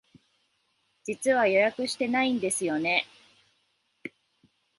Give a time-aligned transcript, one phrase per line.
[1.03, 3.05] 実は予約してないんですよね。